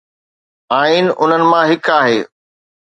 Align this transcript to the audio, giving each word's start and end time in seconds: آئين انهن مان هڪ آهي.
آئين 0.79 1.07
انهن 1.25 1.43
مان 1.53 1.63
هڪ 1.73 1.95
آهي. 2.01 2.19